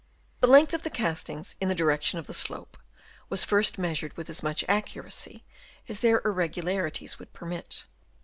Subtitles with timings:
[0.39, 2.77] The length of the castings in the direction of the slope w
[3.29, 5.43] r as first measured with as much accuracy
[5.87, 7.85] as their irregularities would permit.